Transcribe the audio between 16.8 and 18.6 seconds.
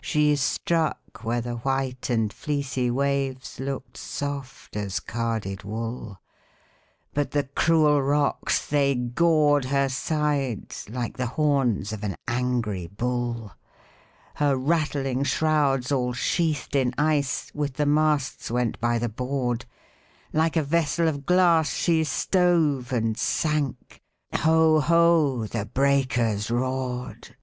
ice, With the masts